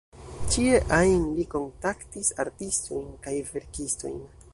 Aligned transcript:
Ĉie 0.53 0.77
ajn 0.95 1.27
li 1.39 1.45
kontaktis 1.51 2.31
artistojn 2.45 3.13
kaj 3.27 3.35
verkistojn. 3.51 4.17